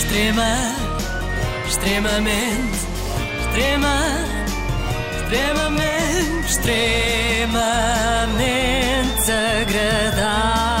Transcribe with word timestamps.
Extrema, 0.00 0.56
extremamente, 1.68 2.78
extrema, 3.40 3.96
extremamente, 5.22 6.46
extremamente 6.48 7.60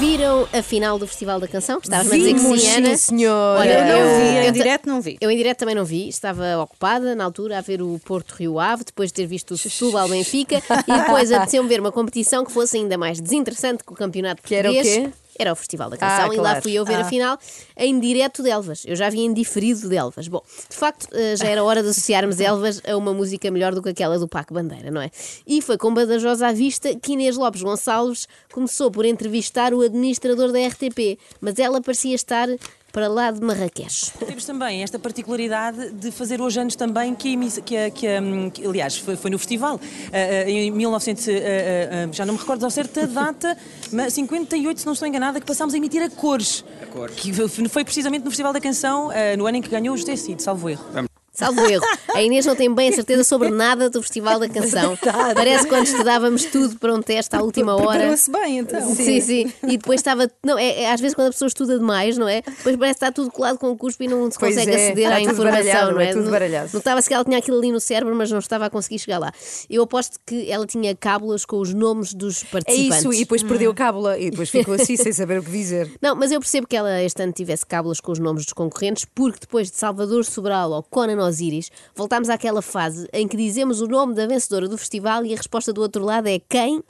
Viram 0.00 0.48
a 0.52 0.62
final 0.62 0.98
do 0.98 1.06
Festival 1.06 1.38
da 1.38 1.46
Canção? 1.46 1.78
Estavas-me 1.82 2.14
a 2.14 2.18
dizer 2.18 2.34
que 2.34 2.40
sim, 2.40 2.70
Ana. 2.76 2.88
sim, 2.90 2.96
senhora. 2.96 3.60
Olha, 3.60 3.78
eu 3.78 3.84
não 3.86 4.18
vi, 4.18 4.36
eu 4.36 4.42
em 4.42 4.46
ta- 4.46 4.50
direto 4.52 4.88
não 4.88 5.00
vi. 5.00 5.16
Eu 5.20 5.30
em 5.30 5.36
direto 5.36 5.58
também 5.58 5.74
não 5.74 5.84
vi, 5.84 6.08
estava 6.08 6.58
ocupada 6.58 7.14
na 7.14 7.24
altura 7.24 7.58
a 7.58 7.60
ver 7.60 7.80
o 7.80 8.00
Porto 8.04 8.32
Rio 8.32 8.58
Ave, 8.58 8.82
depois 8.84 9.10
de 9.10 9.14
ter 9.14 9.26
visto 9.26 9.52
o 9.52 9.58
Setúbal 9.58 10.08
Benfica 10.10 10.56
e 10.88 10.92
depois 10.98 11.30
apeteceu-me 11.30 11.68
ver 11.68 11.80
uma 11.80 11.92
competição 11.92 12.44
que 12.44 12.50
fosse 12.52 12.76
ainda 12.78 12.98
mais 12.98 13.20
desinteressante 13.20 13.84
que 13.84 13.92
o 13.92 13.96
campeonato 13.96 14.42
Que 14.42 14.54
era 14.56 14.70
o 14.70 14.74
português. 14.74 15.06
quê? 15.06 15.12
Era 15.38 15.52
o 15.52 15.56
Festival 15.56 15.90
da 15.90 15.96
Canção 15.96 16.30
Ah, 16.30 16.34
e 16.34 16.38
lá 16.38 16.60
fui 16.62 16.72
eu 16.72 16.84
ver 16.84 16.94
Ah. 16.96 17.00
a 17.00 17.04
final 17.04 17.38
em 17.76 17.98
direto 17.98 18.42
de 18.42 18.50
Elvas. 18.50 18.84
Eu 18.86 18.94
já 18.96 19.10
vi 19.10 19.20
em 19.20 19.32
diferido 19.32 19.88
de 19.88 19.96
Elvas. 19.96 20.28
Bom, 20.28 20.42
de 20.70 20.76
facto, 20.76 21.08
eh, 21.12 21.36
já 21.36 21.46
era 21.48 21.62
hora 21.64 21.82
de 21.82 21.88
associarmos 21.88 22.38
Elvas 22.40 22.80
a 22.86 22.96
uma 22.96 23.12
música 23.12 23.50
melhor 23.50 23.74
do 23.74 23.82
que 23.82 23.88
aquela 23.88 24.18
do 24.18 24.28
Paco 24.28 24.54
Bandeira, 24.54 24.90
não 24.90 25.00
é? 25.00 25.10
E 25.46 25.60
foi 25.60 25.76
com 25.76 25.92
Badajoz 25.92 26.42
à 26.42 26.52
vista 26.52 26.94
que 26.94 27.12
Inês 27.12 27.36
Lopes 27.36 27.62
Gonçalves 27.62 28.28
começou 28.52 28.90
por 28.90 29.04
entrevistar 29.04 29.74
o 29.74 29.80
administrador 29.82 30.52
da 30.52 30.58
RTP, 30.66 31.18
mas 31.40 31.58
ela 31.58 31.80
parecia 31.80 32.14
estar 32.14 32.48
para 32.94 33.08
lá 33.08 33.32
de 33.32 33.40
Marrakech. 33.40 34.12
Temos 34.24 34.44
também 34.44 34.84
esta 34.84 35.00
particularidade 35.00 35.90
de 35.90 36.12
fazer 36.12 36.40
hoje 36.40 36.60
anos 36.60 36.76
também 36.76 37.12
que, 37.12 37.34
a 37.36 37.60
que, 37.60 37.76
a- 37.76 37.90
que 37.90 38.06
a- 38.06 38.50
que, 38.52 38.64
aliás, 38.64 38.96
foi, 38.96 39.16
foi 39.16 39.30
no 39.32 39.38
festival, 39.38 39.80
ah, 40.12 40.44
ah, 40.46 40.48
em 40.48 40.70
1900, 40.70 41.26
ah, 41.28 41.32
ah, 41.32 41.34
ah, 42.08 42.12
já 42.12 42.24
não 42.24 42.34
me 42.34 42.40
recordo 42.40 42.62
ao 42.64 42.70
certo 42.70 43.00
a 43.00 43.06
data, 43.06 43.58
mas 43.92 44.12
58, 44.14 44.78
se 44.78 44.86
não 44.86 44.92
estou 44.92 45.08
enganada, 45.08 45.40
que 45.40 45.46
passámos 45.46 45.74
a 45.74 45.76
emitir 45.76 46.02
a 46.02 46.08
cores. 46.08 46.64
Que 47.16 47.32
foi- 47.32 47.68
foi 47.68 47.84
precisamente 47.84 48.22
no 48.24 48.30
Festival 48.30 48.52
da 48.52 48.60
Canção, 48.60 49.10
no 49.36 49.44
ano 49.46 49.56
em 49.56 49.62
que 49.62 49.68
ganhou 49.68 49.92
o 49.94 49.98
José 49.98 50.14
Cid, 50.14 50.40
salvo 50.40 50.70
erro. 50.70 50.84
Salvo 51.34 51.60
erro. 51.66 51.84
A 52.14 52.22
Inês 52.22 52.46
não 52.46 52.54
tem 52.54 52.72
bem 52.72 52.88
a 52.90 52.92
certeza 52.92 53.24
sobre 53.24 53.50
nada 53.50 53.90
do 53.90 54.00
Festival 54.00 54.38
da 54.38 54.48
Canção. 54.48 54.96
Parece 55.34 55.66
quando 55.66 55.86
estudávamos 55.86 56.44
tudo 56.44 56.78
para 56.78 56.94
um 56.94 57.02
teste 57.02 57.34
à 57.34 57.42
última 57.42 57.74
hora. 57.74 57.98
Preparou-se 57.98 58.30
bem, 58.30 58.58
então. 58.58 58.94
Sim, 58.94 59.20
sim. 59.20 59.52
E 59.64 59.76
depois 59.76 60.00
estava. 60.00 60.30
Não, 60.44 60.56
é, 60.56 60.82
é 60.82 60.92
às 60.92 61.00
vezes 61.00 61.14
quando 61.14 61.28
a 61.28 61.30
pessoa 61.30 61.48
estuda 61.48 61.76
demais, 61.76 62.16
não 62.16 62.28
é? 62.28 62.40
Depois 62.42 62.76
parece 62.76 62.98
que 62.98 63.04
está 63.04 63.10
tudo 63.12 63.30
colado 63.32 63.58
com 63.58 63.70
o 63.70 63.76
cuspe 63.76 64.04
e 64.04 64.08
não 64.08 64.30
se 64.30 64.38
Pois 64.38 64.54
consegue 64.54 64.70
é, 64.72 64.74
aceder 64.76 65.04
está 65.04 65.16
à 65.16 65.20
informação, 65.20 65.50
baralhado, 65.50 65.92
não 65.92 66.00
é? 66.00 66.08
é 66.08 66.12
tudo 66.12 66.30
baralhado. 66.30 66.70
Notava-se 66.72 67.08
que 67.08 67.14
ela 67.14 67.24
tinha 67.24 67.38
aquilo 67.38 67.58
ali 67.58 67.72
no 67.72 67.80
cérebro, 67.80 68.14
mas 68.14 68.30
não 68.30 68.38
estava 68.38 68.66
a 68.66 68.70
conseguir 68.70 69.00
chegar 69.00 69.18
lá. 69.18 69.32
Eu 69.68 69.82
aposto 69.82 70.18
que 70.24 70.48
ela 70.50 70.66
tinha 70.66 70.94
cábulas 70.94 71.44
com 71.44 71.58
os 71.58 71.74
nomes 71.74 72.14
dos 72.14 72.44
É 72.44 72.46
participantes. 72.46 72.98
isso, 73.00 73.12
e 73.12 73.18
depois 73.18 73.42
perdeu 73.42 73.72
a 73.72 73.74
cábula 73.74 74.18
e 74.18 74.30
depois 74.30 74.50
ficou 74.50 74.74
assim 74.74 74.96
sem 74.96 75.12
saber 75.12 75.40
o 75.40 75.42
que 75.42 75.50
dizer. 75.50 75.90
Não, 76.00 76.14
mas 76.14 76.30
eu 76.30 76.38
percebo 76.38 76.66
que 76.68 76.76
ela 76.76 77.02
este 77.02 77.20
ano 77.22 77.32
tivesse 77.32 77.66
cábulas 77.66 78.00
com 78.00 78.12
os 78.12 78.20
nomes 78.20 78.44
dos 78.44 78.52
concorrentes, 78.52 79.04
porque 79.14 79.40
depois 79.40 79.68
de 79.70 79.76
Salvador 79.76 80.24
Sobral 80.24 80.70
ou 80.70 80.82
Conan 80.82 81.23
Osiris, 81.24 81.70
voltámos 81.94 82.28
àquela 82.28 82.62
fase 82.62 83.08
em 83.12 83.26
que 83.26 83.36
dizemos 83.36 83.80
o 83.80 83.86
nome 83.86 84.14
da 84.14 84.26
vencedora 84.26 84.68
do 84.68 84.78
festival 84.78 85.24
e 85.24 85.34
a 85.34 85.36
resposta 85.36 85.72
do 85.72 85.80
outro 85.80 86.04
lado 86.04 86.28
é 86.28 86.38
quem? 86.38 86.82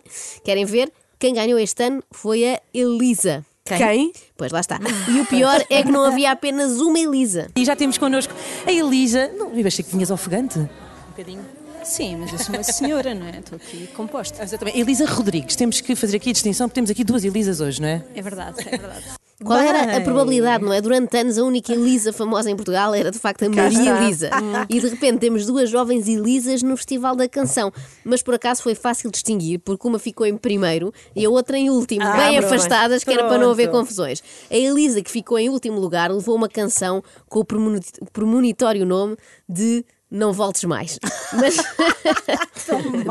Querem 0.45 0.65
ver? 0.65 0.93
Quem 1.19 1.35
ganhou 1.35 1.59
este 1.59 1.85
ano 1.85 2.03
foi 2.11 2.55
a 2.55 2.61
Elisa. 2.73 3.45
Quem? 3.65 4.13
Pois 4.37 4.53
lá 4.53 4.61
está. 4.61 4.79
E 5.09 5.21
o 5.21 5.27
pior 5.27 5.65
é 5.71 5.83
que 5.83 5.91
não 5.91 6.05
havia 6.05 6.31
apenas 6.31 6.81
uma 6.81 6.99
Elisa. 6.99 7.49
E 7.57 7.65
já 7.65 7.75
temos 7.75 7.97
connosco 7.97 8.35
a 8.67 8.71
Elisa. 8.71 9.31
Não, 9.39 9.55
eu 9.55 9.67
achei 9.67 9.83
que 9.83 9.91
vinhas 9.91 10.11
ofegante. 10.11 10.59
Um 10.59 10.69
bocadinho. 11.11 11.45
Sim, 11.83 12.17
mas 12.17 12.33
eu 12.33 12.39
sou 12.39 12.55
uma 12.55 12.63
senhora, 12.63 13.15
não 13.15 13.27
é? 13.27 13.39
Estou 13.39 13.57
aqui 13.57 13.87
composta. 13.89 14.43
Exatamente. 14.43 14.79
Elisa 14.79 15.07
Rodrigues. 15.07 15.57
Temos 15.57 15.81
que 15.81 15.95
fazer 15.95 16.17
aqui 16.17 16.31
a 16.31 16.33
distinção, 16.33 16.69
porque 16.69 16.75
temos 16.75 16.91
aqui 16.91 17.05
duas 17.05 17.25
Elisas 17.25 17.61
hoje, 17.61 17.81
não 17.81 17.89
é? 17.89 18.05
É 18.15 18.23
verdade, 18.23 18.57
é 18.67 18.77
verdade. 18.77 19.05
Qual 19.45 19.59
era 19.59 19.83
a 19.83 19.87
Bem. 19.87 20.05
probabilidade, 20.05 20.65
não 20.65 20.73
é? 20.73 20.81
Durante 20.81 21.17
anos, 21.19 21.39
a 21.39 21.45
única 21.45 21.73
Elisa 21.73 22.13
famosa 22.13 22.51
em 22.51 22.57
Portugal 22.57 22.95
era 22.95 23.11
de 23.11 23.19
facto 23.19 23.45
a 23.45 23.49
Maria. 23.49 23.91
Elisa. 24.03 24.31
E 24.69 24.81
de 24.81 24.89
repente 24.89 25.19
temos 25.19 25.45
duas 25.47 25.69
jovens 25.71 26.09
Elisas 26.09 26.63
no 26.63 26.77
Festival 26.77 27.15
da 27.15 27.29
Canção. 27.29 27.73
Mas 28.05 28.23
por 28.23 28.35
acaso 28.35 28.63
foi 28.63 28.75
fácil 28.75 29.11
distinguir, 29.11 29.59
porque 29.61 29.87
uma 29.87 29.99
ficou 29.99 30.27
em 30.27 30.37
primeiro 30.37 30.93
e 31.15 31.25
a 31.25 31.31
outra 31.31 31.59
em 31.59 31.71
último, 31.71 32.03
Ah, 32.05 32.17
bem 32.17 32.39
afastadas, 32.39 33.05
que 33.05 33.11
era 33.11 33.25
para 33.29 33.39
não 33.39 33.51
haver 33.51 33.71
confusões. 33.71 34.23
A 34.51 34.57
Elisa, 34.57 35.03
que 35.03 35.11
ficou 35.11 35.39
em 35.39 35.49
último 35.49 35.79
lugar, 35.79 36.11
levou 36.11 36.35
uma 36.35 36.49
canção 36.49 37.03
com 37.29 37.41
o 37.41 37.45
premoni- 37.45 37.81
premonitório 38.13 38.87
nome 38.87 39.17
de. 39.49 39.85
Não 40.15 40.33
voltes 40.33 40.63
mais. 40.65 40.99
Mas. 41.35 41.57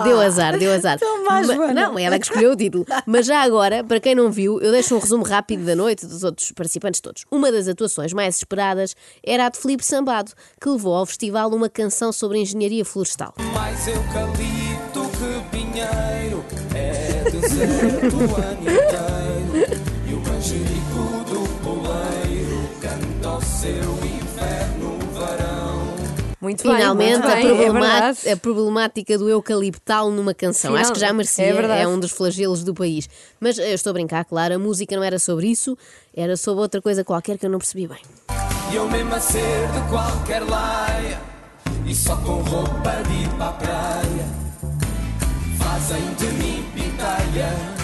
deu 0.05 0.21
azar, 0.21 0.57
deu 0.57 0.71
azar. 0.73 0.97
Má, 1.25 1.41
Ma- 1.41 1.43
Joana. 1.43 1.73
Não, 1.73 1.99
é 1.99 2.03
ela 2.03 2.17
que 2.17 2.25
escolheu 2.25 2.51
o 2.51 2.55
título. 2.55 2.85
Mas 3.05 3.25
já 3.25 3.41
agora, 3.41 3.83
para 3.83 3.99
quem 3.99 4.15
não 4.15 4.31
viu, 4.31 4.59
eu 4.61 4.71
deixo 4.71 4.95
um 4.95 4.99
resumo 4.99 5.23
rápido 5.23 5.65
da 5.65 5.75
noite 5.75 6.05
dos 6.05 6.23
outros 6.23 6.51
participantes 6.53 7.01
todos. 7.01 7.25
Uma 7.29 7.51
das 7.51 7.67
atuações 7.67 8.13
mais 8.13 8.37
esperadas 8.37 8.95
era 9.21 9.47
a 9.47 9.49
de 9.49 9.57
Filipe 9.57 9.83
Sambado, 9.85 10.31
que 10.61 10.69
levou 10.69 10.95
ao 10.95 11.05
festival 11.05 11.49
uma 11.53 11.69
canção 11.69 12.13
sobre 12.13 12.39
engenharia 12.39 12.85
florestal. 12.85 13.33
Mais 13.53 13.85
eucalipto 13.85 15.01
que 15.17 15.57
pinheiro, 15.57 16.43
é 16.73 17.29
deserto 17.29 18.15
o 18.15 18.35
ano 18.41 18.61
inteiro. 18.61 19.81
E 20.07 20.13
o 20.13 20.19
manjerico 20.19 21.23
do 21.29 21.49
poleiro 21.63 22.69
canta 22.81 23.27
ao 23.27 23.41
seu. 23.41 24.22
Muito 26.43 26.61
bem, 26.67 26.75
Finalmente, 26.75 27.19
muito 27.19 27.31
a, 27.31 27.35
bem, 27.35 27.45
é 28.25 28.31
a 28.33 28.37
problemática 28.37 29.17
do 29.17 29.29
eucaliptal 29.29 30.11
numa 30.11 30.33
canção. 30.33 30.71
Final- 30.71 30.81
Acho 30.81 30.91
que 30.91 30.99
já 30.99 31.13
merecia, 31.13 31.45
é 31.45 31.53
verdade. 31.53 31.85
um 31.87 31.97
dos 31.97 32.11
flagelos 32.11 32.65
do 32.65 32.73
país. 32.73 33.07
Mas 33.39 33.57
eu 33.57 33.63
estou 33.73 33.91
a 33.91 33.93
brincar, 33.93 34.25
claro, 34.25 34.55
a 34.55 34.59
música 34.59 34.93
não 34.93 35.03
era 35.03 35.17
sobre 35.17 35.47
isso, 35.47 35.77
era 36.13 36.35
sobre 36.35 36.59
outra 36.61 36.81
coisa 36.81 37.01
qualquer 37.01 37.37
que 37.37 37.45
eu 37.45 37.49
não 37.49 37.59
percebi 37.59 37.87
bem. 37.87 37.99
E 38.73 38.75
eu 38.75 38.89
mesmo 38.89 39.15
a 39.15 39.21
ser 39.21 39.69
de 39.71 39.89
qualquer 39.89 40.41
laia 40.41 41.21
E 41.85 41.93
só 41.95 42.15
com 42.17 42.41
roupa 42.41 42.91
de 43.07 43.23
ir 43.23 43.29
para 43.37 43.49
a 43.49 43.51
praia 43.53 44.25
Fazem 45.59 46.13
de 46.15 46.25
mim 46.43 46.65
pitaia 46.73 47.82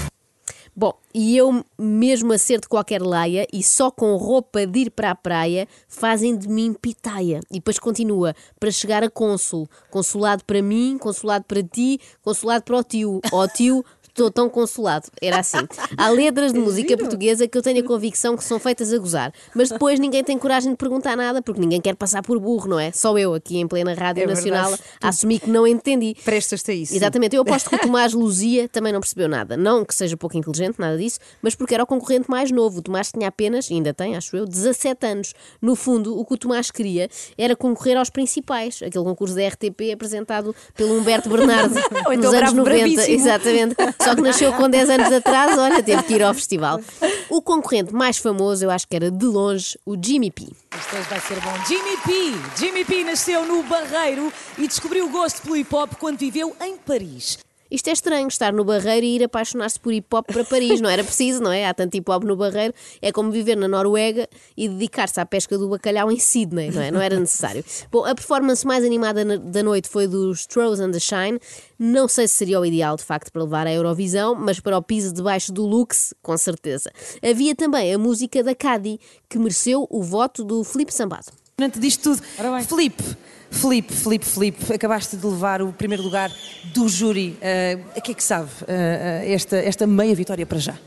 Bom, 0.80 0.94
e 1.14 1.36
eu, 1.36 1.62
mesmo 1.78 2.32
a 2.32 2.38
ser 2.38 2.62
de 2.62 2.70
qualquer 2.70 3.02
laia 3.02 3.46
e 3.52 3.62
só 3.62 3.92
com 3.92 4.16
roupa 4.16 4.66
de 4.66 4.80
ir 4.80 4.90
para 4.90 5.12
a 5.12 5.16
praia, 5.16 5.68
fazem 5.90 6.38
de 6.38 6.48
mim 6.48 6.74
pitaia. 6.74 7.42
E 7.52 7.56
depois 7.56 7.78
continua, 7.78 8.34
para 8.58 8.72
chegar 8.72 9.04
a 9.04 9.10
cônsul. 9.10 9.68
Consulado 9.92 10.46
para 10.46 10.62
mim, 10.62 10.98
consulado 10.98 11.44
para 11.44 11.62
ti, 11.62 12.00
consulado 12.22 12.64
para 12.64 12.78
o 12.78 12.84
tio. 12.86 13.20
Ó 13.30 13.46
tio, 13.46 13.84
estou 14.20 14.30
tão 14.32 14.50
consolado. 14.50 15.08
Era 15.22 15.40
assim. 15.40 15.58
Há 15.98 16.10
letras 16.10 16.52
de 16.52 16.60
música 16.60 16.98
portuguesa 16.98 17.48
que 17.48 17.58
eu 17.58 17.62
tenho 17.62 17.80
a 17.80 17.84
convicção 17.88 18.36
que 18.36 18.44
são 18.44 18.60
feitas 18.60 18.92
a 18.92 18.98
gozar. 18.98 19.34
Mas 19.56 19.70
depois 19.70 20.00
ninguém 20.00 20.24
tem 20.24 20.38
coragem 20.38 20.72
de 20.72 20.78
perguntar 20.78 21.16
nada, 21.16 21.42
porque 21.42 21.60
ninguém 21.62 21.80
quer 21.80 21.96
passar 21.96 22.22
por 22.22 22.38
burro, 22.40 22.68
não 22.70 22.80
é? 22.80 22.92
Só 22.92 23.18
eu, 23.18 23.34
aqui 23.34 23.58
em 23.58 23.68
plena 23.68 23.94
Rádio 23.94 24.24
É 24.24 24.28
Nacional, 24.28 24.70
verdade. 24.70 24.84
a 25.02 25.08
assumir 25.10 25.40
que 25.40 25.50
não 25.50 25.66
entendi. 25.66 26.16
Prestas-te 26.26 26.72
a 26.72 26.74
isso. 26.74 26.96
Exatamente, 26.96 27.36
eu 27.36 27.42
aposto 27.42 27.70
que 27.70 27.76
o 27.76 27.80
Tomás 27.80 28.14
Luzia 28.14 28.68
também 28.68 28.92
não 28.92 29.00
percebeu 29.00 29.30
nada. 29.30 29.56
Não 29.56 29.86
que 29.86 29.96
seja 29.96 30.18
pouco 30.18 30.38
inteligente, 30.38 30.78
nada 30.80 30.98
disso, 30.98 31.20
mas 31.42 31.56
porque 31.56 31.74
era 31.74 31.84
o 31.84 31.88
concorrente 31.88 32.30
mais 32.30 32.52
novo. 32.52 32.80
O 32.80 32.82
Tomás 32.82 33.12
tinha 33.12 33.28
apenas, 33.30 33.70
ainda 33.72 33.94
tem, 33.94 34.16
acho 34.16 34.36
eu, 34.36 34.46
17 34.46 35.06
anos. 35.06 35.34
No 35.62 35.76
fundo, 35.76 36.18
o 36.20 36.26
que 36.26 36.34
o 36.34 36.38
Tomás 36.38 36.72
queria 36.72 37.10
era 37.38 37.56
concorrer 37.56 37.98
aos 37.98 38.10
principais, 38.10 38.82
aquele 38.84 39.04
concurso 39.04 39.36
da 39.36 39.48
RTP 39.48 39.94
apresentado 39.94 40.54
pelo 40.76 40.98
Humberto 40.98 41.30
Bernardo 41.30 41.76
Ou 42.06 42.16
nos 42.16 42.26
então 42.26 42.30
anos 42.32 42.54
bravo, 42.54 42.56
90. 42.58 42.64
bravíssimo. 42.64 43.16
Exatamente. 43.16 43.76
Só 44.10 44.16
que 44.16 44.22
nasceu 44.22 44.54
com 44.54 44.68
10 44.68 44.90
anos 44.90 45.08
de 45.10 45.16
atraso, 45.16 45.60
olha, 45.62 45.84
teve 45.84 46.02
que 46.02 46.16
ir 46.16 46.24
ao 46.24 46.34
festival. 46.34 46.82
O 47.30 47.44
concorrente 47.44 47.94
mais 47.94 48.18
famoso, 48.18 48.66
eu 48.66 48.72
acho 48.72 48.88
que 48.88 48.96
era 48.96 49.12
de 49.12 49.26
longe 49.26 49.78
o 49.86 49.96
Jimmy 49.96 50.32
P. 50.32 50.44
Isto 50.44 50.96
hoje 50.96 51.08
vai 51.10 51.20
ser 51.20 51.40
bom. 51.42 51.54
Jimmy 51.68 51.98
P. 51.98 52.60
Jimmy 52.60 52.86
P 52.86 53.04
nasceu 53.04 53.46
no 53.46 53.62
Barreiro 53.62 54.34
e 54.58 54.68
descobriu 54.68 55.06
o 55.06 55.10
gosto 55.10 55.44
pelo 55.44 55.56
hip 55.56 55.74
hop 55.76 55.94
quando 56.00 56.18
viveu 56.18 56.56
em 56.60 56.76
Paris. 56.78 57.38
Isto 57.72 57.90
é 57.90 57.94
estranho, 57.94 58.28
estar 58.28 58.52
no 58.52 58.64
Barreiro 58.64 59.06
e 59.06 59.16
ir 59.16 59.24
apaixonar-se 59.24 59.80
por 59.80 59.94
hip 59.94 60.08
hop 60.14 60.26
para 60.26 60.44
Paris. 60.44 60.82
Não 60.82 60.90
era 60.90 61.04
preciso, 61.04 61.42
não 61.42 61.52
é? 61.52 61.68
Há 61.68 61.74
tanto 61.74 61.96
hip 61.96 62.10
hop 62.10 62.24
no 62.24 62.36
Barreiro. 62.36 62.74
É 63.02 63.12
como 63.12 63.32
viver 63.32 63.56
na 63.56 63.68
Noruega 63.68 64.28
e 64.58 64.68
dedicar-se 64.68 65.20
à 65.20 65.26
pesca 65.26 65.58
do 65.58 65.70
bacalhau 65.70 66.12
em 66.12 66.18
Sydney, 66.18 66.72
não 66.72 66.82
é? 66.82 66.92
Não 66.92 67.02
era 67.02 67.20
necessário. 67.20 67.64
Bom, 67.92 68.06
a 68.06 68.16
performance 68.16 68.66
mais 68.66 68.84
animada 68.84 69.38
da 69.38 69.64
noite 69.64 69.88
foi 69.88 70.08
dos 70.08 70.42
Strohs 70.42 70.80
and 70.80 70.92
the 70.92 71.00
Shine. 71.00 71.40
Não 71.78 72.08
sei 72.08 72.28
se 72.28 72.36
seria 72.36 72.60
o 72.60 72.66
ideal, 72.66 72.96
de 72.96 73.04
facto, 73.04 73.32
para 73.32 73.44
levar 73.44 73.68
à 73.68 73.72
Eurovisão, 73.72 74.36
mas 74.36 74.60
para 74.60 74.78
o 74.78 74.82
piso 74.82 75.14
debaixo 75.14 75.54
do 75.54 75.66
Lux, 75.66 76.14
com 76.22 76.38
certeza. 76.38 76.92
Havia 77.24 77.56
também 77.56 77.94
a 77.94 77.98
música 77.98 78.44
da 78.44 78.56
Cadi, 78.56 79.00
que 79.30 79.38
mereceu 79.38 79.88
o 79.90 80.02
voto 80.02 80.44
do 80.44 80.64
Filipe 80.64 80.94
Sambado. 80.94 81.39
Diante 81.60 81.78
disto 81.78 82.16
tudo, 82.16 82.22
Filipe, 82.66 83.04
Filipe, 83.52 83.94
Filipe, 83.94 84.26
Filipe, 84.26 84.74
acabaste 84.74 85.18
de 85.18 85.26
levar 85.28 85.62
o 85.62 85.74
primeiro 85.74 86.02
lugar 86.02 86.32
do 86.74 86.88
júri. 86.88 87.38
Uh, 87.42 87.98
a 87.98 88.02
que 88.02 88.12
é 88.12 88.14
que 88.14 88.24
sabe 88.24 88.50
uh, 88.62 88.64
uh, 88.64 89.34
esta, 89.34 89.58
esta 89.58 89.86
meia 89.86 90.16
vitória 90.16 90.46
para 90.46 90.58
já? 90.58 90.78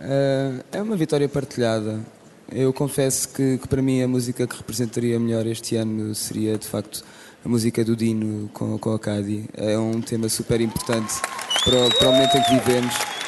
Eh, 0.00 0.52
é 0.72 0.82
uma 0.82 0.96
vitória 0.96 1.28
partilhada. 1.28 2.00
Eu 2.50 2.72
confesso 2.72 3.28
que, 3.28 3.58
que 3.58 3.68
para 3.68 3.82
mim 3.82 4.02
a 4.02 4.08
música 4.08 4.46
que 4.46 4.56
representaria 4.56 5.20
melhor 5.20 5.46
este 5.46 5.76
ano 5.76 6.14
seria 6.14 6.56
de 6.56 6.66
facto 6.66 7.04
a 7.44 7.48
música 7.48 7.84
do 7.84 7.94
Dino 7.94 8.48
com, 8.54 8.78
com 8.78 8.94
a 8.94 8.98
Cadi. 8.98 9.44
É 9.54 9.78
um 9.78 10.00
tema 10.00 10.28
super 10.30 10.60
importante 10.60 11.14
para 11.62 11.76
o, 11.76 11.94
para 11.94 12.08
o 12.08 12.12
momento 12.12 12.36
em 12.36 12.42
que 12.42 12.54
vivemos. 12.54 13.19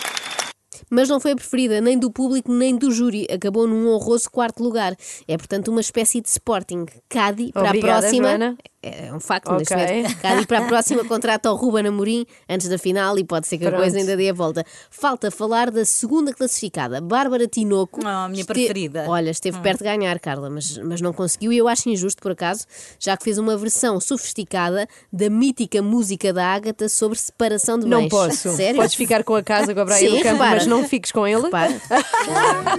Mas 0.92 1.08
não 1.08 1.18
foi 1.18 1.32
a 1.32 1.36
preferida 1.36 1.80
nem 1.80 1.98
do 1.98 2.10
público 2.10 2.52
nem 2.52 2.76
do 2.76 2.90
júri. 2.90 3.26
Acabou 3.32 3.66
num 3.66 3.88
honroso 3.88 4.30
quarto 4.30 4.62
lugar. 4.62 4.94
É, 5.26 5.38
portanto, 5.38 5.68
uma 5.68 5.80
espécie 5.80 6.20
de 6.20 6.28
Sporting. 6.28 6.84
Cádiz 7.08 7.50
para 7.50 7.68
Obrigada, 7.68 7.98
a 7.98 8.00
próxima. 8.00 8.28
Joana. 8.28 8.58
É 8.84 9.14
um 9.14 9.20
facto 9.20 9.46
Ok. 9.48 9.58
neste 9.76 9.76
momento. 9.76 10.46
Para 10.48 10.58
a 10.58 10.66
próxima 10.66 11.04
contrata 11.06 11.52
o 11.52 11.54
Ruben 11.54 11.86
Amorim 11.86 12.26
antes 12.48 12.68
da 12.68 12.76
final 12.76 13.16
e 13.16 13.22
pode 13.22 13.46
ser 13.46 13.56
que 13.58 13.66
a 13.66 13.70
coisa 13.70 13.96
ainda 13.96 14.16
dê 14.16 14.28
a 14.30 14.32
volta. 14.32 14.64
Falta 14.90 15.30
falar 15.30 15.70
da 15.70 15.84
segunda 15.84 16.32
classificada, 16.34 17.00
Bárbara 17.00 17.46
Tinoco. 17.46 18.00
Ah, 18.04 18.24
a 18.24 18.28
minha 18.28 18.40
Este- 18.40 18.52
preferida. 18.52 19.04
Olha, 19.06 19.30
esteve 19.30 19.60
perto 19.60 19.78
de 19.78 19.84
ganhar, 19.84 20.18
Carla, 20.18 20.50
mas, 20.50 20.76
mas 20.78 21.00
não 21.00 21.12
conseguiu 21.12 21.52
e 21.52 21.58
eu 21.58 21.68
acho 21.68 21.88
injusto, 21.88 22.20
por 22.20 22.32
acaso, 22.32 22.66
já 22.98 23.16
que 23.16 23.22
fez 23.22 23.38
uma 23.38 23.56
versão 23.56 24.00
sofisticada 24.00 24.88
da 25.12 25.30
mítica 25.30 25.80
música 25.80 26.32
da 26.32 26.44
Ágata 26.52 26.88
sobre 26.88 27.16
separação 27.18 27.78
de 27.78 27.86
Não 27.86 28.00
bens. 28.00 28.08
posso. 28.10 28.50
Sério? 28.56 28.80
Podes 28.80 28.96
ficar 28.96 29.22
com 29.22 29.36
a 29.36 29.42
casa 29.44 29.72
com 29.72 29.80
a 29.80 29.84
Braia 29.84 30.10
do 30.10 30.16
Campo, 30.16 30.28
repara. 30.32 30.50
mas 30.56 30.66
não 30.66 30.88
fiques 30.88 31.12
com 31.12 31.24
ele. 31.24 31.42
Repara. 31.42 31.80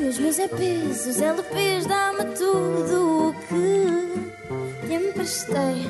Os 0.10 0.20
meus 0.20 0.38
EPs, 0.38 1.06
os 1.08 1.22
LPs, 1.22 1.86
dá-me 1.88 2.26
tudo 2.36 3.30
o 3.30 3.34
que 3.48 4.43
te 4.94 5.08
emprestei. 5.08 5.88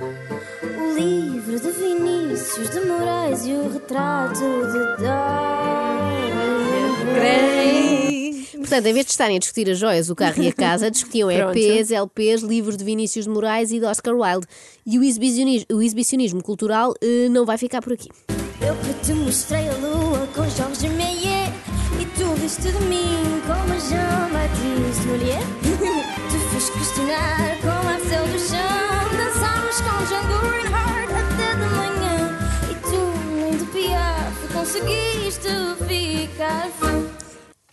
O 0.00 0.94
livro 0.98 1.60
de 1.60 1.70
Vinícius 1.70 2.70
de 2.70 2.80
Moraes 2.80 3.46
e 3.46 3.52
o 3.52 3.72
retrato 3.72 4.40
de 4.40 4.78
Dorian 5.02 6.24
Gray. 7.14 8.48
Portanto, 8.58 8.86
em 8.86 8.92
vez 8.92 9.06
de 9.06 9.12
estarem 9.12 9.36
a 9.36 9.38
discutir 9.38 9.70
as 9.70 9.78
joias, 9.78 10.10
o 10.10 10.16
carro 10.16 10.42
e 10.42 10.48
a 10.48 10.52
casa, 10.52 10.90
discutiam. 10.90 11.30
EPs, 11.30 11.90
LPs, 11.90 12.42
livros 12.42 12.76
de 12.76 12.84
Vinícius 12.84 13.26
de 13.26 13.30
Moraes 13.30 13.70
e 13.70 13.78
de 13.78 13.86
Oscar 13.86 14.14
Wilde. 14.14 14.46
E 14.84 14.98
o 14.98 15.04
exibicionismo, 15.04 15.66
o 15.72 15.82
exibicionismo 15.82 16.42
cultural 16.42 16.94
eh, 17.00 17.28
não 17.28 17.44
vai 17.44 17.58
ficar 17.58 17.80
por 17.80 17.92
aqui. 17.92 18.08
Eu 18.60 18.74
que 18.76 18.94
te 19.04 19.12
mostrei 19.12 19.68
a 19.68 19.74
lua 19.74 20.28
com 20.34 20.48
Jorge 20.48 20.88
Meyer 20.90 21.50
E 22.00 22.06
tu 22.16 22.32
viste 22.40 22.62
de 22.62 22.80
mim 22.84 23.42
como 23.44 23.74
Jean-Baptiste 23.88 25.06
Mulher 25.08 25.42
Te 26.30 26.38
fiz 26.54 26.70
questionar 26.70 27.61
ficar 36.42 36.68
fã 36.70 36.81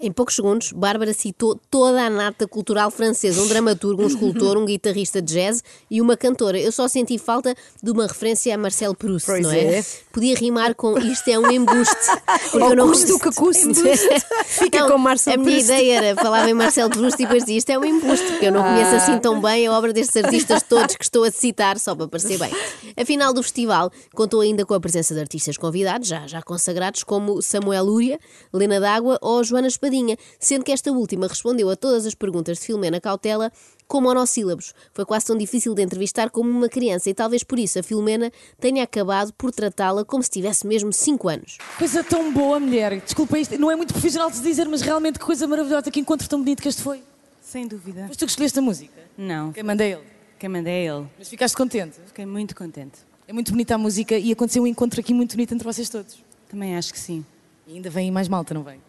Em 0.01 0.11
poucos 0.13 0.35
segundos, 0.35 0.71
Bárbara 0.71 1.13
citou 1.13 1.59
toda 1.69 2.01
a 2.05 2.09
nata 2.09 2.47
cultural 2.47 2.89
francesa, 2.89 3.41
um 3.41 3.47
dramaturgo, 3.49 4.01
um 4.03 4.07
escultor, 4.07 4.57
um 4.57 4.63
guitarrista 4.65 5.21
de 5.21 5.33
jazz 5.33 5.61
e 5.91 5.99
uma 5.99 6.15
cantora. 6.15 6.57
Eu 6.57 6.71
só 6.71 6.87
senti 6.87 7.17
falta 7.17 7.53
de 7.83 7.91
uma 7.91 8.07
referência 8.07 8.55
a 8.55 8.57
Marcel 8.57 8.95
Proust, 8.95 9.25
Pois 9.25 9.43
não 9.43 9.51
é? 9.51 9.79
é. 9.79 9.85
Podia 10.13 10.35
rimar 10.35 10.73
com 10.73 10.97
isto 10.99 11.27
é 11.27 11.37
um 11.37 11.51
embuste. 11.51 11.93
Porque 12.49 12.63
Ou 12.63 12.69
eu 12.69 12.75
não 12.77 12.87
custe 12.87 13.11
o 13.11 13.19
que 13.19 13.29
custe. 13.35 13.67
Fica 14.45 14.79
Não, 14.79 14.91
com 14.91 14.97
Marcel 14.97 15.33
A 15.33 15.37
minha 15.37 15.51
Proust. 15.51 15.65
ideia 15.65 15.97
era 15.97 16.15
falava 16.21 16.49
em 16.49 16.53
Marcel 16.53 16.89
Proust 16.89 17.15
e 17.21 17.25
depois 17.25 17.43
dizia 17.43 17.57
isto 17.57 17.69
é 17.69 17.77
um 17.77 17.83
embuste, 17.83 18.25
porque 18.25 18.45
eu 18.45 18.51
não 18.53 18.63
conheço 18.63 18.95
assim 18.95 19.19
tão 19.19 19.41
bem 19.41 19.67
a 19.67 19.73
obra 19.77 19.91
destes 19.91 20.15
artistas 20.23 20.63
todos 20.63 20.95
que 20.95 21.03
estou 21.03 21.25
a 21.25 21.31
citar, 21.31 21.77
só 21.77 21.93
para 21.93 22.07
parecer 22.07 22.37
bem. 22.39 22.51
A 22.95 23.03
final 23.05 23.33
do 23.33 23.43
festival 23.43 23.91
contou 24.15 24.39
ainda 24.39 24.65
com 24.65 24.73
a 24.73 24.79
presença 24.79 25.13
de 25.13 25.19
artistas 25.19 25.57
convidados, 25.57 26.07
já, 26.07 26.25
já 26.25 26.41
consagrados, 26.41 27.03
como 27.03 27.41
Samuel 27.41 27.83
Lúria, 27.83 28.17
Lena 28.53 28.79
D'Água 28.79 29.17
ou 29.21 29.43
Joana 29.43 29.67
Espadinha, 29.67 29.88
sendo 30.39 30.63
que 30.63 30.71
esta 30.71 30.91
última 30.91 31.27
respondeu 31.27 31.69
a 31.69 31.75
todas 31.75 32.05
as 32.05 32.13
perguntas 32.15 32.59
de 32.59 32.65
Filomena 32.65 32.99
Cautela 33.01 33.51
com 33.87 34.01
monossílabos. 34.01 34.73
Foi 34.93 35.03
quase 35.05 35.25
tão 35.25 35.35
difícil 35.37 35.73
de 35.73 35.81
entrevistar 35.81 36.29
como 36.29 36.49
uma 36.49 36.69
criança 36.69 37.09
e 37.09 37.13
talvez 37.13 37.43
por 37.43 37.57
isso 37.57 37.79
a 37.79 37.83
Filomena 37.83 38.31
tenha 38.59 38.83
acabado 38.83 39.33
por 39.33 39.51
tratá-la 39.51 40.05
como 40.05 40.21
se 40.21 40.29
tivesse 40.29 40.67
mesmo 40.67 40.93
5 40.93 41.27
anos. 41.27 41.57
Coisa 41.77 42.03
tão 42.03 42.31
boa, 42.31 42.59
mulher. 42.59 43.01
Desculpa, 43.01 43.39
isto 43.39 43.57
não 43.57 43.71
é 43.71 43.75
muito 43.75 43.93
profissional 43.93 44.29
de 44.29 44.37
se 44.37 44.43
dizer, 44.43 44.67
mas 44.67 44.81
realmente 44.81 45.17
que 45.17 45.25
coisa 45.25 45.47
maravilhosa. 45.47 45.89
Que 45.89 45.99
encontro 45.99 46.27
tão 46.29 46.39
bonito 46.39 46.61
que 46.61 46.67
este 46.69 46.81
foi. 46.83 47.01
Sem 47.41 47.67
dúvida. 47.67 48.05
Mas 48.07 48.15
tu 48.15 48.25
que 48.25 48.31
escolheste 48.31 48.59
a 48.59 48.61
música. 48.61 48.93
Não, 49.17 49.51
Quem 49.51 49.63
manda 49.63 49.83
ele. 49.83 50.01
quem 50.37 50.47
mandei 50.49 50.73
é 50.73 50.85
ele. 50.95 51.07
Mas 51.17 51.27
ficaste 51.27 51.57
contente. 51.57 51.97
Fiquei 52.05 52.25
muito 52.25 52.55
contente. 52.55 52.99
É 53.27 53.33
muito 53.33 53.51
bonita 53.51 53.75
a 53.75 53.77
música 53.77 54.17
e 54.17 54.31
aconteceu 54.31 54.61
um 54.63 54.67
encontro 54.67 54.99
aqui 54.99 55.13
muito 55.13 55.31
bonito 55.35 55.53
entre 55.53 55.63
vocês 55.65 55.89
todos. 55.89 56.17
Também 56.47 56.75
acho 56.77 56.93
que 56.93 56.99
sim. 56.99 57.25
E 57.67 57.73
ainda 57.75 57.89
vem 57.89 58.11
mais 58.11 58.27
malta, 58.27 58.53
não 58.53 58.63
vem? 58.63 58.79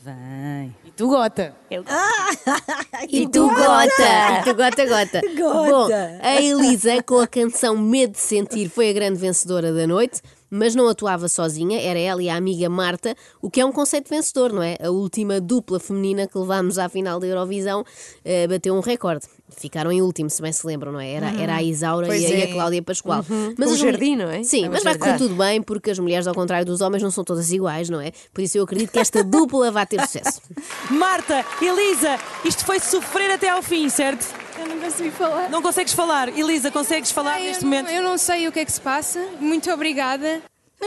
Vem. 0.00 0.74
E 0.84 0.92
tu, 0.92 1.08
Gota? 1.08 1.56
E 1.70 3.26
tu 3.28 3.48
gota! 3.48 4.40
E 4.40 4.44
tu 4.44 4.54
gota, 4.54 4.86
gota. 4.86 5.20
Bom, 5.36 5.88
a 6.22 6.40
Elisa, 6.40 7.02
com 7.02 7.18
a 7.18 7.26
canção 7.26 7.76
Medo 7.76 8.12
de 8.12 8.20
Sentir, 8.20 8.68
foi 8.68 8.90
a 8.90 8.92
grande 8.92 9.18
vencedora 9.18 9.72
da 9.72 9.88
noite, 9.88 10.22
mas 10.48 10.74
não 10.76 10.88
atuava 10.88 11.28
sozinha, 11.28 11.80
era 11.80 11.98
ela 11.98 12.22
e 12.22 12.30
a 12.30 12.36
amiga 12.36 12.70
Marta, 12.70 13.16
o 13.42 13.50
que 13.50 13.60
é 13.60 13.64
um 13.64 13.72
conceito 13.72 14.08
vencedor, 14.08 14.52
não 14.52 14.62
é? 14.62 14.76
A 14.80 14.88
última 14.88 15.40
dupla 15.40 15.80
feminina 15.80 16.28
que 16.28 16.38
levámos 16.38 16.78
à 16.78 16.88
final 16.88 17.18
da 17.18 17.26
Eurovisão 17.26 17.84
eh, 18.24 18.46
bateu 18.46 18.74
um 18.74 18.80
recorde. 18.80 19.26
Ficaram 19.56 19.90
em 19.90 20.00
último, 20.02 20.28
se 20.30 20.40
bem 20.42 20.52
se 20.52 20.64
lembram, 20.66 20.92
não 20.92 21.00
é? 21.00 21.10
Era, 21.10 21.30
era 21.40 21.56
a 21.56 21.62
Isaura 21.62 22.06
Pois 22.06 22.22
e, 22.22 22.26
a- 22.26 22.28
e 22.30 22.42
é. 22.42 22.44
a 22.44 22.52
Cláudia 22.52 22.82
Pascoal. 22.82 23.24
Com 23.24 23.62
o 23.62 23.64
as 23.72 23.78
Jardim, 23.78 24.14
não 24.16 24.30
é? 24.30 24.42
Sim, 24.44 24.66
É 24.66 24.68
o 24.68 24.72
mas 24.72 24.84
vai 24.84 24.96
correr 24.96 25.16
tudo 25.18 25.34
bem, 25.34 25.60
porque 25.62 25.90
as 25.90 25.98
mulheres, 25.98 26.26
ao 26.26 26.34
contrário 26.34 26.64
dos 26.66 26.80
homens, 26.80 27.02
não 27.02 27.10
são 27.10 27.24
todas 27.24 27.50
iguais, 27.50 27.88
não 27.88 28.00
é? 28.00 28.12
Por 28.32 28.42
isso 28.42 28.56
eu 28.58 28.64
acredito 28.64 28.90
que 28.92 28.98
esta 28.98 29.24
dupla 29.24 29.70
vai 29.70 29.86
ter 29.86 30.00
sucesso. 30.02 30.40
Marta, 30.90 31.44
Elisa, 31.60 32.18
isto 32.44 32.64
foi 32.64 32.78
sofrer 32.78 33.30
até 33.32 33.48
ao 33.48 33.62
fim, 33.62 33.88
certo? 33.88 34.26
Eu 34.60 34.66
não 34.68 34.78
consigo 34.80 35.10
falar. 35.12 35.48
Não 35.50 35.62
consegues 35.62 35.92
falar. 35.92 36.28
Elisa, 36.38 36.70
consegues 36.70 37.10
falar 37.10 37.34
Ai, 37.34 37.44
neste 37.44 37.62
eu, 37.64 37.68
momento? 37.68 37.86
não, 37.86 37.94
eu 37.94 38.02
não 38.02 38.18
sei 38.18 38.46
o 38.48 38.52
que 38.52 38.60
é 38.60 38.64
que 38.64 38.72
se 38.72 38.80
passa. 38.80 39.24
Muito 39.40 39.70
obrigada. 39.72 40.40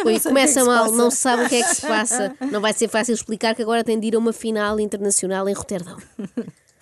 Ui, 0.06 0.20
começa 0.22 0.64
mal, 0.64 0.90
não 0.92 1.12
sabe 1.12 1.44
o 1.46 1.50
que 1.50 1.56
é 1.56 1.64
que 1.64 1.76
se 1.76 1.82
passa. 1.88 2.34
Não 2.52 2.62
vai 2.62 2.72
ser 2.74 2.88
fácil 2.88 3.14
explicar 3.14 3.54
que 3.56 3.62
agora 3.62 3.84
tem 3.84 4.00
de 4.00 4.08
ir 4.08 4.16
a 4.16 4.20
uma 4.20 4.32
final 4.32 4.80
internacional 4.80 5.50
em 5.50 5.54
Roterdão. 5.54 5.98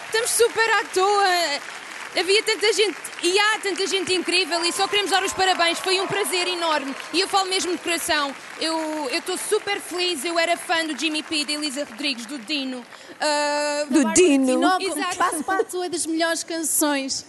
Estamos 0.05 0.29
super 0.31 0.69
à 0.71 0.83
toa. 0.93 1.79
Havia 2.19 2.41
tanta 2.41 2.73
gente, 2.73 2.97
e 3.21 3.37
há 3.39 3.59
tanta 3.59 3.85
gente 3.85 4.11
incrível, 4.15 4.65
e 4.65 4.73
só 4.73 4.87
queremos 4.87 5.11
dar 5.11 5.23
os 5.23 5.31
parabéns. 5.31 5.77
Foi 5.77 5.99
um 6.01 6.07
prazer 6.07 6.47
enorme. 6.47 6.95
E 7.13 7.19
eu 7.19 7.27
falo 7.27 7.47
mesmo 7.47 7.71
de 7.71 7.77
coração. 7.77 8.35
Eu 8.59 9.07
estou 9.11 9.37
super 9.37 9.79
feliz. 9.79 10.25
Eu 10.25 10.37
era 10.39 10.57
fã 10.57 10.85
do 10.85 10.97
Jimmy 10.97 11.21
P, 11.21 11.45
da 11.45 11.53
Elisa 11.53 11.85
Rodrigues, 11.85 12.25
do 12.25 12.39
Dino. 12.39 12.83
da 13.19 13.83
Do 13.89 14.13
Dino. 14.13 14.81
Exato. 14.81 15.17
Passo 15.17 15.43
para 15.43 15.61
a 15.61 15.63
tua 15.63 15.87
das 15.87 16.07
melhores 16.07 16.43
canções 16.43 17.25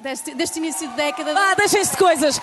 deste, 0.00 0.34
deste 0.34 0.58
início 0.58 0.88
de 0.88 0.94
década. 0.94 1.34
Ah, 1.36 1.54
deixem-se 1.54 1.90
de 1.90 1.96
coisas. 1.98 2.40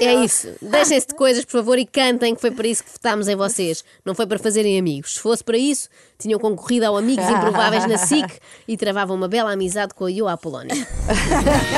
É 0.00 0.14
isso. 0.14 0.52
Deixem-se 0.60 1.08
de 1.08 1.14
coisas, 1.14 1.44
por 1.44 1.52
favor, 1.52 1.78
e 1.78 1.86
cantem, 1.86 2.34
que 2.34 2.40
foi 2.40 2.50
para 2.50 2.66
isso 2.66 2.84
que 2.84 2.90
votámos 2.90 3.28
em 3.28 3.36
vocês. 3.36 3.84
Não 4.04 4.14
foi 4.14 4.26
para 4.26 4.38
fazerem 4.38 4.78
amigos. 4.78 5.14
Se 5.14 5.20
fosse 5.20 5.42
para 5.42 5.56
isso, 5.56 5.88
tinham 6.18 6.38
concorrido 6.38 6.86
ao 6.86 6.96
Amigos 6.96 7.24
Improváveis 7.28 7.86
na 7.86 7.98
SIC 8.06 8.26
e 8.68 8.76
travavam 8.76 9.16
uma 9.16 9.28
bela 9.28 9.52
amizade 9.52 9.94
com 9.94 10.04
a 10.04 10.10
Ioa 10.10 10.32
Apolónia. 10.32 10.74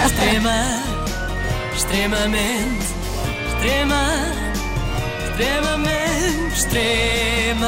Extrema, 0.07 0.83
extremamente, 1.77 2.87
extrema, 3.49 4.05
extremamente, 5.31 6.55
extremamente 6.55 7.59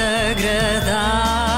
agradável. 0.00 1.49